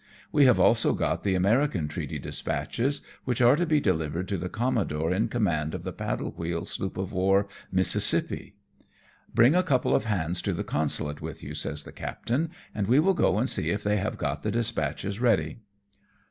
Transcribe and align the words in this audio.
We 0.31 0.45
have 0.45 0.59
also 0.59 0.93
got 0.95 1.21
the 1.21 1.35
American 1.35 1.87
treaty 1.87 2.17
dispatches, 2.17 3.03
which 3.23 3.39
are 3.39 3.55
to 3.55 3.67
be 3.67 3.79
delivered 3.79 4.27
to 4.29 4.37
the 4.39 4.49
commodore 4.49 5.13
in 5.13 5.27
command 5.27 5.75
of 5.75 5.83
the 5.83 5.93
paddle 5.93 6.31
wheel 6.31 6.65
sloop 6.65 6.97
of 6.97 7.13
war 7.13 7.47
Mississippi. 7.71 8.55
"Bring 9.35 9.53
a 9.53 9.61
couple 9.61 9.93
of 9.95 10.05
hands 10.05 10.41
to 10.41 10.53
the 10.55 10.63
consulate 10.63 11.21
with 11.21 11.43
you,'' 11.43 11.53
says 11.53 11.83
the 11.83 11.91
captain," 11.91 12.49
and 12.73 12.87
we 12.87 12.99
will 12.99 13.13
go 13.13 13.37
and 13.37 13.47
see 13.47 13.69
if 13.69 13.83
they 13.83 13.97
have 13.97 14.17
got 14.17 14.41
the 14.41 14.49
dispatches 14.49 15.19
ready.'' 15.19 15.59